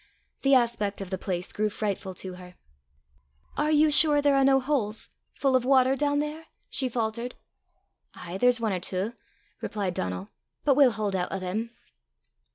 The 0.41 0.55
aspect 0.55 0.99
of 0.99 1.11
the 1.11 1.19
place 1.19 1.53
grew 1.53 1.69
frightful 1.69 2.15
to 2.15 2.33
her. 2.33 2.55
"Are 3.55 3.69
you 3.69 3.91
sure 3.91 4.19
there 4.19 4.35
are 4.35 4.43
no 4.43 4.59
holes 4.59 5.09
full 5.31 5.55
of 5.55 5.63
water, 5.63 5.95
down 5.95 6.17
there?" 6.17 6.45
she 6.71 6.89
faltered. 6.89 7.35
"Ay, 8.15 8.39
there's 8.39 8.59
ane 8.59 8.71
or 8.73 8.79
twa," 8.79 9.13
replied 9.61 9.93
Donal, 9.93 10.29
"but 10.65 10.75
we'll 10.75 10.93
haud 10.93 11.13
oot 11.13 11.27
o' 11.29 11.37
them." 11.37 11.69